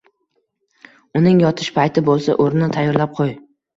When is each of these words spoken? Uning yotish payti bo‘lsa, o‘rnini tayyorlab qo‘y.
Uning 1.21 1.43
yotish 1.45 1.69
payti 1.77 2.05
bo‘lsa, 2.11 2.37
o‘rnini 2.47 2.71
tayyorlab 2.79 3.15
qo‘y. 3.21 3.37